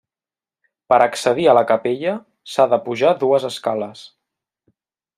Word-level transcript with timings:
Per 0.93 0.97
accedir 1.05 1.45
a 1.51 1.55
la 1.59 1.63
capella 1.73 2.15
s'ha 2.55 2.67
de 2.75 2.83
pujar 2.89 3.15
dues 3.27 3.49
escales. 3.55 4.07